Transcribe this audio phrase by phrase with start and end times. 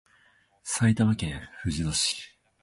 [0.63, 2.35] 埼玉県ふじみ野市